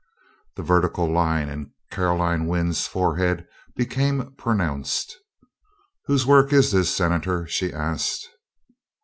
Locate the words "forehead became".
2.87-4.31